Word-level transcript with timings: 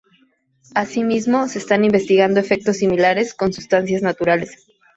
Así 0.73 1.03
mismo, 1.03 1.47
se 1.47 1.59
están 1.59 1.85
investigando 1.85 2.39
efectos 2.39 2.77
similares 2.77 3.35
con 3.35 3.53
sustancias 3.53 4.01
naturales. 4.01 4.65